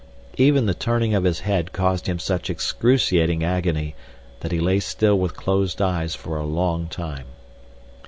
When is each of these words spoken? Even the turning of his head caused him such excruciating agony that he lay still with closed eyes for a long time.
Even 0.37 0.65
the 0.65 0.73
turning 0.73 1.13
of 1.13 1.25
his 1.25 1.41
head 1.41 1.73
caused 1.73 2.07
him 2.07 2.17
such 2.17 2.49
excruciating 2.49 3.43
agony 3.43 3.93
that 4.39 4.51
he 4.51 4.59
lay 4.59 4.79
still 4.79 5.19
with 5.19 5.35
closed 5.35 5.79
eyes 5.79 6.15
for 6.15 6.37
a 6.37 6.43
long 6.43 6.87
time. 6.87 7.27